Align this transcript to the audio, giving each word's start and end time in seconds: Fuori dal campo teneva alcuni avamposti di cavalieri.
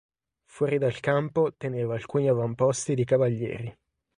Fuori 0.45 0.79
dal 0.79 0.99
campo 0.99 1.53
teneva 1.55 1.93
alcuni 1.93 2.27
avamposti 2.27 2.95
di 2.95 3.05
cavalieri. 3.05 3.77